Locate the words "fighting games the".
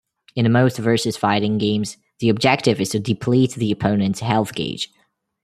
1.15-2.29